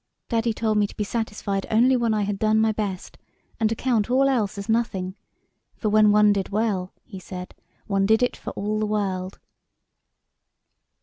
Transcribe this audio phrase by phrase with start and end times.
[0.29, 3.19] Daddy told me to be satisfied only when I had done my best,
[3.59, 5.13] and to count all else as nothing,'
[5.77, 7.53] for when one did well,' he said,'
[7.85, 9.37] one did it for all the world.'"